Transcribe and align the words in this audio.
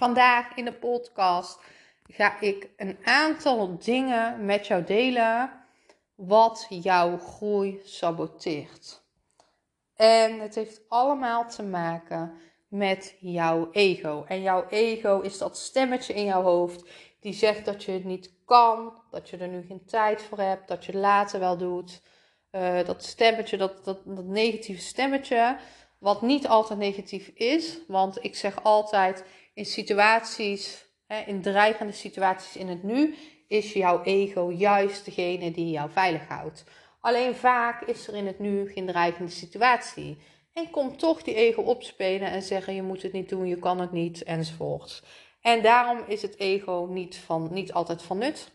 Vandaag 0.00 0.54
in 0.54 0.64
de 0.64 0.72
podcast 0.72 1.60
ga 2.06 2.40
ik 2.40 2.68
een 2.76 2.98
aantal 3.04 3.78
dingen 3.78 4.44
met 4.44 4.66
jou 4.66 4.84
delen 4.84 5.50
wat 6.14 6.66
jouw 6.68 7.18
groei 7.18 7.80
saboteert. 7.84 9.02
En 9.96 10.40
het 10.40 10.54
heeft 10.54 10.80
allemaal 10.88 11.48
te 11.48 11.62
maken 11.62 12.32
met 12.68 13.16
jouw 13.18 13.68
ego. 13.72 14.24
En 14.28 14.42
jouw 14.42 14.66
ego 14.68 15.20
is 15.20 15.38
dat 15.38 15.58
stemmetje 15.58 16.14
in 16.14 16.24
jouw 16.24 16.42
hoofd 16.42 16.88
die 17.20 17.32
zegt 17.32 17.64
dat 17.64 17.84
je 17.84 17.92
het 17.92 18.04
niet 18.04 18.32
kan, 18.44 19.02
dat 19.10 19.30
je 19.30 19.36
er 19.36 19.48
nu 19.48 19.64
geen 19.66 19.84
tijd 19.84 20.22
voor 20.22 20.38
hebt, 20.38 20.68
dat 20.68 20.84
je 20.84 20.96
later 20.96 21.40
wel 21.40 21.56
doet. 21.56 22.02
Uh, 22.52 22.84
dat 22.84 23.04
stemmetje, 23.04 23.56
dat, 23.56 23.84
dat, 23.84 23.98
dat 24.04 24.24
negatieve 24.24 24.82
stemmetje, 24.82 25.56
wat 25.98 26.22
niet 26.22 26.48
altijd 26.48 26.78
negatief 26.78 27.28
is. 27.28 27.78
Want 27.86 28.24
ik 28.24 28.36
zeg 28.36 28.62
altijd 28.62 29.24
in 29.60 29.66
situaties, 29.66 30.86
hè, 31.06 31.20
in 31.20 31.42
dreigende 31.42 31.92
situaties 31.92 32.56
in 32.56 32.68
het 32.68 32.82
nu, 32.82 33.14
is 33.48 33.72
jouw 33.72 34.02
ego 34.02 34.50
juist 34.50 35.04
degene 35.04 35.50
die 35.50 35.70
jou 35.70 35.90
veilig 35.90 36.28
houdt. 36.28 36.64
Alleen 37.00 37.34
vaak 37.34 37.82
is 37.82 38.08
er 38.08 38.14
in 38.14 38.26
het 38.26 38.38
nu 38.38 38.70
geen 38.72 38.86
dreigende 38.86 39.30
situatie. 39.30 40.18
En 40.52 40.70
komt 40.70 40.98
toch 40.98 41.22
die 41.22 41.34
ego 41.34 41.62
opspelen 41.62 42.30
en 42.30 42.42
zeggen: 42.42 42.74
je 42.74 42.82
moet 42.82 43.02
het 43.02 43.12
niet 43.12 43.28
doen, 43.28 43.46
je 43.46 43.58
kan 43.58 43.80
het 43.80 43.92
niet, 43.92 44.22
enzovoort. 44.22 45.02
En 45.40 45.62
daarom 45.62 46.04
is 46.06 46.22
het 46.22 46.38
ego 46.38 46.88
niet, 46.90 47.16
van, 47.16 47.48
niet 47.52 47.72
altijd 47.72 48.02
van 48.02 48.18
nut 48.18 48.52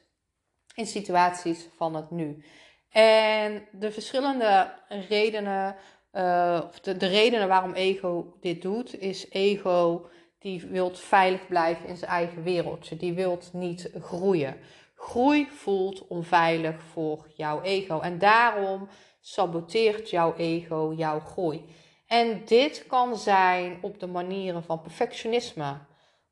in 0.75 0.87
situaties 0.87 1.67
van 1.75 1.95
het 1.95 2.11
nu. 2.11 2.43
En 2.89 3.67
de 3.71 3.91
verschillende 3.91 4.73
redenen, 5.09 5.75
uh, 6.13 6.61
de, 6.81 6.97
de 6.97 7.07
redenen 7.07 7.47
waarom 7.47 7.73
ego 7.73 8.37
dit 8.41 8.61
doet, 8.61 8.99
is 8.99 9.29
ego 9.29 10.09
die 10.45 10.65
wilt 10.65 10.99
veilig 10.99 11.47
blijven 11.47 11.87
in 11.87 11.97
zijn 11.97 12.11
eigen 12.11 12.43
wereldje. 12.43 12.97
Die 12.97 13.13
wilt 13.13 13.49
niet 13.53 13.89
groeien. 14.01 14.57
Groei 14.95 15.47
voelt 15.51 16.07
onveilig 16.07 16.83
voor 16.83 17.27
jouw 17.35 17.61
ego. 17.61 17.99
En 17.99 18.19
daarom 18.19 18.87
saboteert 19.19 20.09
jouw 20.09 20.35
ego 20.35 20.93
jouw 20.97 21.19
groei. 21.19 21.65
En 22.07 22.45
dit 22.45 22.85
kan 22.87 23.17
zijn 23.17 23.77
op 23.81 23.99
de 23.99 24.07
manieren 24.07 24.63
van 24.63 24.81
perfectionisme, 24.81 25.77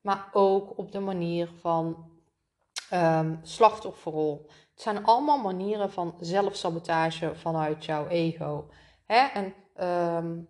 maar 0.02 0.30
ook 0.32 0.78
op 0.78 0.92
de 0.92 1.00
manier 1.00 1.50
van 1.60 2.12
um, 2.94 3.40
slachtofferrol. 3.44 4.46
Het 4.48 4.82
zijn 4.82 5.06
allemaal 5.06 5.38
manieren 5.38 5.92
van 5.92 6.16
zelfsabotage 6.20 7.36
vanuit 7.36 7.86
jouw 7.86 8.08
ego. 8.08 8.70
Hè? 9.06 9.28
En 9.28 9.54
um, 10.18 10.48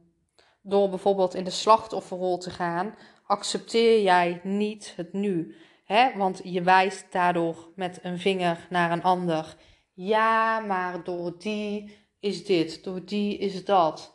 door 0.61 0.89
bijvoorbeeld 0.89 1.34
in 1.34 1.44
de 1.44 1.50
slachtofferrol 1.50 2.38
te 2.38 2.50
gaan, 2.50 2.96
accepteer 3.25 4.01
jij 4.01 4.39
niet 4.44 4.94
het 4.95 5.13
nu. 5.13 5.56
Hè? 5.85 6.17
Want 6.17 6.41
je 6.44 6.61
wijst 6.61 7.11
daardoor 7.11 7.72
met 7.75 8.00
een 8.01 8.19
vinger 8.19 8.67
naar 8.69 8.91
een 8.91 9.03
ander. 9.03 9.56
Ja, 9.94 10.59
maar 10.59 11.03
door 11.03 11.35
die 11.38 11.97
is 12.19 12.45
dit, 12.45 12.84
door 12.84 13.06
die 13.06 13.38
is 13.38 13.66
dat. 13.66 14.13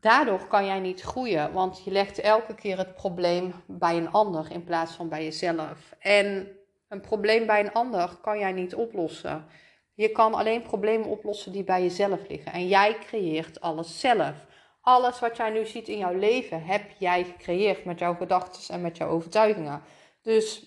Daardoor 0.00 0.46
kan 0.46 0.64
jij 0.64 0.80
niet 0.80 1.00
groeien, 1.00 1.52
want 1.52 1.84
je 1.84 1.90
legt 1.90 2.20
elke 2.20 2.54
keer 2.54 2.78
het 2.78 2.94
probleem 2.94 3.54
bij 3.66 3.96
een 3.96 4.10
ander 4.10 4.50
in 4.50 4.64
plaats 4.64 4.92
van 4.92 5.08
bij 5.08 5.24
jezelf. 5.24 5.94
En 5.98 6.48
een 6.88 7.00
probleem 7.00 7.46
bij 7.46 7.60
een 7.60 7.72
ander 7.72 8.16
kan 8.22 8.38
jij 8.38 8.52
niet 8.52 8.74
oplossen. 8.74 9.46
Je 9.94 10.08
kan 10.08 10.34
alleen 10.34 10.62
problemen 10.62 11.08
oplossen 11.08 11.52
die 11.52 11.64
bij 11.64 11.82
jezelf 11.82 12.28
liggen. 12.28 12.52
En 12.52 12.68
jij 12.68 12.98
creëert 12.98 13.60
alles 13.60 14.00
zelf. 14.00 14.46
Alles 14.80 15.20
wat 15.20 15.36
jij 15.36 15.50
nu 15.50 15.66
ziet 15.66 15.88
in 15.88 15.98
jouw 15.98 16.14
leven 16.14 16.64
heb 16.64 16.82
jij 16.98 17.24
gecreëerd 17.24 17.84
met 17.84 17.98
jouw 17.98 18.14
gedachten 18.14 18.74
en 18.74 18.80
met 18.80 18.96
jouw 18.96 19.08
overtuigingen. 19.08 19.82
Dus 20.22 20.66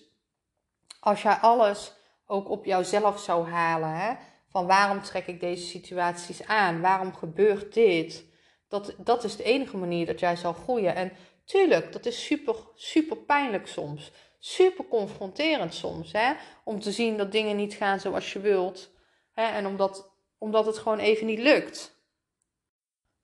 als 1.00 1.22
jij 1.22 1.34
alles 1.34 1.92
ook 2.26 2.48
op 2.50 2.64
jouzelf 2.64 3.20
zou 3.20 3.48
halen, 3.48 3.94
hè, 3.96 4.14
van 4.48 4.66
waarom 4.66 5.02
trek 5.02 5.26
ik 5.26 5.40
deze 5.40 5.66
situaties 5.66 6.46
aan? 6.46 6.80
Waarom 6.80 7.14
gebeurt 7.14 7.74
dit? 7.74 8.24
Dat, 8.68 8.94
dat 8.98 9.24
is 9.24 9.36
de 9.36 9.42
enige 9.42 9.76
manier 9.76 10.06
dat 10.06 10.20
jij 10.20 10.36
zal 10.36 10.52
groeien. 10.52 10.94
En 10.94 11.12
tuurlijk, 11.44 11.92
dat 11.92 12.06
is 12.06 12.24
super, 12.24 12.56
super 12.74 13.16
pijnlijk 13.16 13.66
soms. 13.66 14.12
Super 14.38 14.84
confronterend 14.88 15.74
soms. 15.74 16.12
Hè? 16.12 16.32
Om 16.64 16.80
te 16.80 16.92
zien 16.92 17.16
dat 17.16 17.32
dingen 17.32 17.56
niet 17.56 17.74
gaan 17.74 18.00
zoals 18.00 18.32
je 18.32 18.40
wilt. 18.40 18.90
Hè? 19.32 19.42
En 19.44 19.66
omdat, 19.66 20.12
omdat 20.38 20.66
het 20.66 20.78
gewoon 20.78 20.98
even 20.98 21.26
niet 21.26 21.38
lukt. 21.38 21.93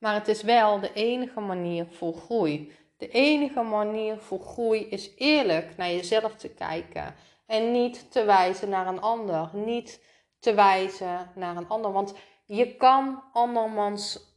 Maar 0.00 0.14
het 0.14 0.28
is 0.28 0.42
wel 0.42 0.80
de 0.80 0.92
enige 0.92 1.40
manier 1.40 1.86
voor 1.90 2.14
groei. 2.14 2.72
De 2.96 3.08
enige 3.08 3.62
manier 3.62 4.18
voor 4.18 4.40
groei 4.40 4.88
is 4.88 5.14
eerlijk 5.16 5.76
naar 5.76 5.90
jezelf 5.90 6.34
te 6.34 6.48
kijken. 6.48 7.14
En 7.46 7.72
niet 7.72 8.12
te 8.12 8.24
wijzen 8.24 8.68
naar 8.68 8.86
een 8.86 9.00
ander. 9.00 9.50
Niet 9.52 10.04
te 10.38 10.54
wijzen 10.54 11.30
naar 11.34 11.56
een 11.56 11.68
ander. 11.68 11.92
Want 11.92 12.14
je 12.46 12.76
kan 12.76 13.22
andermans 13.32 14.28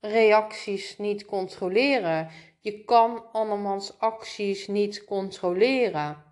reacties 0.00 0.98
niet 0.98 1.24
controleren. 1.24 2.28
Je 2.60 2.84
kan 2.84 3.24
andermans 3.32 3.98
acties 3.98 4.66
niet 4.66 5.04
controleren. 5.04 6.24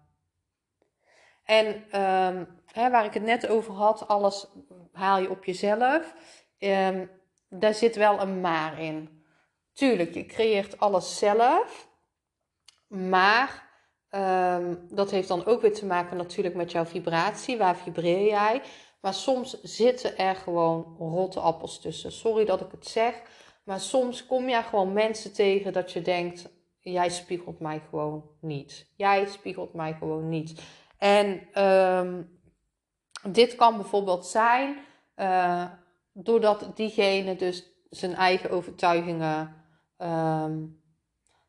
En 1.45 1.67
um, 1.67 2.63
hè, 2.73 2.91
waar 2.91 3.05
ik 3.05 3.15
het 3.15 3.23
net 3.23 3.49
over 3.49 3.75
had, 3.75 4.09
alles 4.09 4.47
haal 4.93 5.19
je 5.19 5.31
op 5.31 5.45
jezelf. 5.45 6.15
Um, 6.59 7.20
daar 7.51 7.75
zit 7.75 7.97
wel 7.97 8.21
een 8.21 8.41
maar 8.41 8.81
in. 8.81 9.25
Tuurlijk, 9.73 10.15
je 10.15 10.27
creëert 10.27 10.79
alles 10.79 11.19
zelf. 11.19 11.89
Maar 12.87 13.69
um, 14.11 14.87
dat 14.89 15.11
heeft 15.11 15.29
dan 15.29 15.45
ook 15.45 15.61
weer 15.61 15.75
te 15.75 15.87
maken 15.87 16.17
natuurlijk 16.17 16.55
met 16.55 16.73
jouw 16.73 16.85
vibratie. 16.85 17.59
Waar 17.59 17.77
vibreer 17.77 18.27
jij? 18.27 18.63
Maar 19.01 19.15
soms 19.15 19.63
zitten 19.63 20.19
er 20.19 20.37
gewoon 20.37 20.97
rotte 20.99 21.41
appels 21.41 21.81
tussen. 21.81 22.13
Sorry 22.13 22.45
dat 22.45 22.61
ik 22.61 22.71
het 22.71 22.87
zeg. 22.87 23.23
Maar 23.65 23.81
soms 23.81 24.27
kom 24.27 24.49
je 24.49 24.63
gewoon 24.63 24.93
mensen 24.93 25.33
tegen 25.33 25.73
dat 25.73 25.93
je 25.93 26.03
denkt: 26.03 26.49
jij 26.81 27.09
spiegelt 27.09 27.61
mij 27.61 27.83
gewoon 27.91 28.31
niet. 28.41 28.87
Jij 28.97 29.27
spiegelt 29.27 29.75
mij 29.75 29.95
gewoon 29.99 30.29
niet. 30.29 30.63
En 30.99 31.61
um, 31.65 32.41
dit 33.23 33.55
kan 33.55 33.77
bijvoorbeeld 33.77 34.27
zijn 34.27 34.77
uh, 35.17 35.65
doordat 36.23 36.77
diegene 36.77 37.37
dus 37.37 37.65
zijn 37.91 38.15
eigen 38.15 38.51
overtuigingen. 38.51 39.65
Um, 39.99 40.79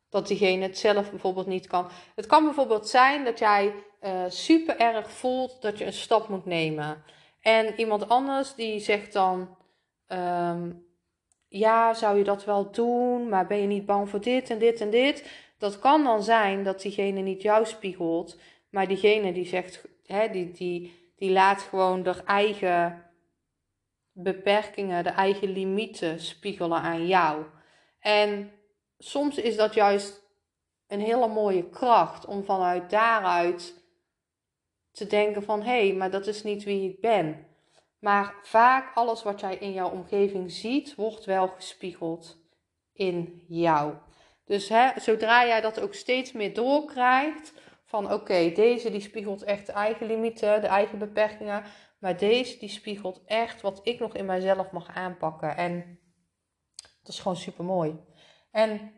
dat 0.08 0.26
diegene 0.26 0.62
het 0.62 0.78
zelf 0.78 1.10
bijvoorbeeld 1.10 1.46
niet 1.46 1.66
kan. 1.66 1.88
Het 2.14 2.26
kan 2.26 2.44
bijvoorbeeld 2.44 2.88
zijn 2.88 3.24
dat 3.24 3.38
jij 3.38 3.74
uh, 4.02 4.24
super 4.28 4.76
erg 4.76 5.10
voelt 5.10 5.62
dat 5.62 5.78
je 5.78 5.84
een 5.84 5.92
stap 5.92 6.28
moet 6.28 6.44
nemen. 6.44 7.02
En 7.40 7.80
iemand 7.80 8.08
anders 8.08 8.54
die 8.54 8.80
zegt 8.80 9.12
dan: 9.12 9.56
um, 10.06 10.86
Ja, 11.48 11.94
zou 11.94 12.18
je 12.18 12.24
dat 12.24 12.44
wel 12.44 12.70
doen? 12.70 13.28
Maar 13.28 13.46
ben 13.46 13.60
je 13.60 13.66
niet 13.66 13.86
bang 13.86 14.08
voor 14.08 14.20
dit 14.20 14.50
en 14.50 14.58
dit 14.58 14.80
en 14.80 14.90
dit? 14.90 15.30
Dat 15.58 15.78
kan 15.78 16.04
dan 16.04 16.22
zijn 16.22 16.64
dat 16.64 16.82
diegene 16.82 17.20
niet 17.20 17.42
jou 17.42 17.66
spiegelt, 17.66 18.38
maar 18.70 18.88
diegene 18.88 19.32
die 19.32 19.46
zegt, 19.46 19.84
hè, 20.06 20.28
die, 20.28 20.50
die, 20.50 21.12
die 21.16 21.30
laat 21.30 21.62
gewoon 21.62 22.04
haar 22.04 22.24
eigen 22.24 23.11
beperkingen, 24.12 25.04
de 25.04 25.10
eigen 25.10 25.48
limieten 25.48 26.20
spiegelen 26.20 26.78
aan 26.78 27.06
jou. 27.06 27.44
En 27.98 28.52
soms 28.98 29.38
is 29.38 29.56
dat 29.56 29.74
juist 29.74 30.22
een 30.86 31.00
hele 31.00 31.28
mooie 31.28 31.68
kracht 31.68 32.24
om 32.26 32.44
vanuit 32.44 32.90
daaruit 32.90 33.80
te 34.92 35.06
denken 35.06 35.42
van 35.42 35.62
hé, 35.62 35.86
hey, 35.86 35.92
maar 35.92 36.10
dat 36.10 36.26
is 36.26 36.42
niet 36.42 36.64
wie 36.64 36.90
ik 36.90 37.00
ben. 37.00 37.46
Maar 37.98 38.34
vaak 38.42 38.94
alles 38.94 39.22
wat 39.22 39.40
jij 39.40 39.56
in 39.56 39.72
jouw 39.72 39.90
omgeving 39.90 40.50
ziet, 40.50 40.94
wordt 40.94 41.24
wel 41.24 41.48
gespiegeld 41.48 42.38
in 42.92 43.44
jou. 43.48 43.94
Dus 44.44 44.68
hè, 44.68 45.00
zodra 45.00 45.46
jij 45.46 45.60
dat 45.60 45.80
ook 45.80 45.94
steeds 45.94 46.32
meer 46.32 46.54
doorkrijgt, 46.54 47.52
van 47.84 48.12
oké, 48.12 48.52
deze 48.54 48.90
die 48.90 49.00
spiegelt 49.00 49.42
echt 49.42 49.66
de 49.66 49.72
eigen 49.72 50.06
limieten, 50.06 50.60
de 50.60 50.66
eigen 50.66 50.98
beperkingen, 50.98 51.64
maar 52.02 52.18
deze 52.18 52.58
die 52.58 52.68
spiegelt 52.68 53.22
echt 53.24 53.60
wat 53.60 53.80
ik 53.82 53.98
nog 53.98 54.14
in 54.14 54.24
mijzelf 54.24 54.70
mag 54.70 54.88
aanpakken. 54.88 55.56
En 55.56 55.98
dat 57.02 57.12
is 57.12 57.20
gewoon 57.20 57.36
super 57.36 57.64
mooi. 57.64 57.96
En 58.50 58.92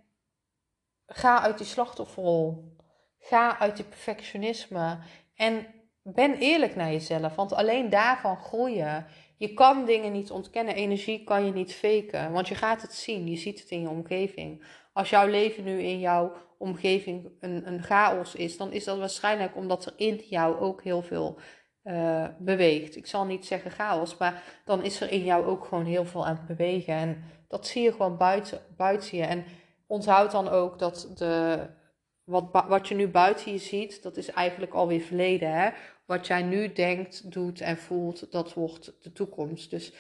ga 1.06 1.40
uit 1.40 1.58
die 1.58 1.66
slachtofferrol. 1.66 2.76
Ga 3.18 3.58
uit 3.58 3.76
die 3.76 3.84
perfectionisme. 3.84 4.98
En 5.34 5.66
ben 6.02 6.34
eerlijk 6.34 6.76
naar 6.76 6.92
jezelf, 6.92 7.34
want 7.34 7.52
alleen 7.52 7.90
daarvan 7.90 8.36
groeien. 8.36 9.06
Je 9.36 9.54
kan 9.54 9.84
dingen 9.84 10.12
niet 10.12 10.30
ontkennen. 10.30 10.74
Energie 10.74 11.24
kan 11.24 11.44
je 11.44 11.52
niet 11.52 11.74
faken, 11.74 12.32
want 12.32 12.48
je 12.48 12.54
gaat 12.54 12.82
het 12.82 12.92
zien. 12.92 13.26
Je 13.26 13.36
ziet 13.36 13.60
het 13.60 13.70
in 13.70 13.80
je 13.80 13.88
omgeving. 13.88 14.64
Als 14.92 15.10
jouw 15.10 15.28
leven 15.28 15.64
nu 15.64 15.82
in 15.82 16.00
jouw 16.00 16.32
omgeving 16.58 17.32
een, 17.40 17.66
een 17.66 17.82
chaos 17.82 18.34
is, 18.34 18.56
dan 18.56 18.72
is 18.72 18.84
dat 18.84 18.98
waarschijnlijk 18.98 19.56
omdat 19.56 19.86
er 19.86 19.94
in 19.96 20.16
jou 20.28 20.58
ook 20.58 20.82
heel 20.82 21.02
veel 21.02 21.38
uh, 21.84 22.26
beweegt. 22.38 22.96
Ik 22.96 23.06
zal 23.06 23.25
niet 23.25 23.46
zeggen 23.46 23.70
chaos, 23.70 24.16
maar 24.16 24.42
dan 24.64 24.82
is 24.82 25.00
er 25.00 25.10
in 25.10 25.25
jou 25.25 25.46
ook 25.46 25.64
gewoon 25.64 25.84
heel 25.84 26.04
veel 26.04 26.26
aan 26.26 26.36
het 26.36 26.46
bewegen. 26.46 26.94
En 26.94 27.25
dat 27.48 27.66
zie 27.66 27.82
je 27.82 27.90
gewoon 27.90 28.16
buiten, 28.16 28.60
buiten 28.76 29.19
je. 29.19 29.25
En 29.25 29.44
onthoud 29.86 30.31
dan 30.31 30.48
ook 30.48 30.78
dat 30.78 31.10
de, 31.14 31.66
wat, 32.25 32.64
wat 32.69 32.88
je 32.88 32.94
nu 32.94 33.08
buiten 33.08 33.52
je 33.52 33.58
ziet, 33.58 34.02
dat 34.02 34.16
is 34.16 34.31
eigenlijk 34.31 34.72
alweer 34.75 35.00
verleden. 35.00 35.52
Hè? 35.52 35.70
Wat 36.06 36.26
jij 36.26 36.42
nu 36.42 36.72
denkt, 36.72 37.32
doet 37.32 37.60
en 37.60 37.78
voelt, 37.78 38.32
dat 38.32 38.52
wordt 38.52 38.92
de 39.02 39.12
toekomst. 39.12 39.70
Dus 39.70 39.92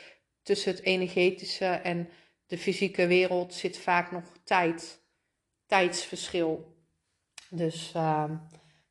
tussen 0.42 0.70
het 0.70 0.82
energetische 0.82 1.66
en 1.66 2.08
de 2.46 2.58
fysieke 2.58 3.06
wereld 3.06 3.54
zit 3.54 3.78
vaak 3.78 4.10
nog 4.10 4.24
tijd, 4.44 5.02
tijdsverschil. 5.66 6.76
Dus 7.50 7.92
uh, 7.96 8.30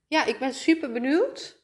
ja, 0.08 0.26
ik 0.26 0.40
ben 0.40 0.54
super 0.54 0.92
benieuwd 0.92 1.63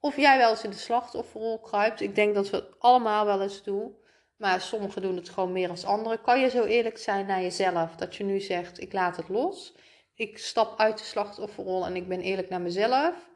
of 0.00 0.16
jij 0.16 0.38
wel 0.38 0.50
eens 0.50 0.64
in 0.64 0.70
de 0.70 0.76
slachtofferrol 0.76 1.60
kruipt. 1.60 2.00
Ik 2.00 2.14
denk 2.14 2.34
dat 2.34 2.50
we 2.50 2.56
het 2.56 2.74
allemaal 2.78 3.24
wel 3.24 3.42
eens 3.42 3.62
doen. 3.62 3.98
Maar 4.36 4.60
sommigen 4.60 5.02
doen 5.02 5.16
het 5.16 5.28
gewoon 5.28 5.52
meer 5.52 5.70
als 5.70 5.84
anderen. 5.84 6.20
Kan 6.20 6.40
je 6.40 6.48
zo 6.48 6.64
eerlijk 6.64 6.98
zijn 6.98 7.26
naar 7.26 7.42
jezelf 7.42 7.96
dat 7.96 8.16
je 8.16 8.24
nu 8.24 8.40
zegt: 8.40 8.80
ik 8.80 8.92
laat 8.92 9.16
het 9.16 9.28
los. 9.28 9.74
Ik 10.14 10.38
stap 10.38 10.78
uit 10.78 10.98
de 10.98 11.04
slachtofferrol 11.04 11.86
en 11.86 11.96
ik 11.96 12.08
ben 12.08 12.20
eerlijk 12.20 12.48
naar 12.48 12.60
mezelf. 12.60 13.28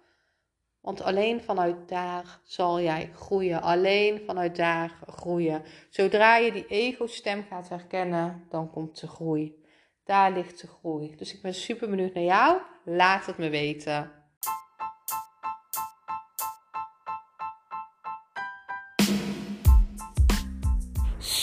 Want 0.81 1.03
alleen 1.03 1.43
vanuit 1.43 1.89
daar 1.89 2.41
zal 2.45 2.81
jij 2.81 3.11
groeien. 3.15 3.63
Alleen 3.63 4.23
vanuit 4.27 4.57
daar 4.57 4.99
groeien. 5.07 5.63
Zodra 5.91 6.37
je 6.37 6.53
die 6.53 6.67
ego-stem 6.67 7.45
gaat 7.49 7.69
herkennen, 7.69 8.47
dan 8.51 8.71
komt 8.71 9.01
de 9.01 9.09
groei. 9.09 9.63
Daar 10.05 10.33
ligt 10.33 10.61
de 10.61 10.67
groei. 10.67 11.17
Dus 11.17 11.35
ik 11.35 11.43
ben 11.43 11.55
super 11.55 11.91
benieuwd 11.91 12.15
naar 12.15 12.25
jou. 12.25 12.61
Laat 12.85 13.27
het 13.27 13.39
me 13.39 13.49
weten. 13.49 14.24